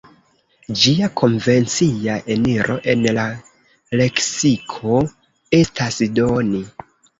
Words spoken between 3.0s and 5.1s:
la leksiko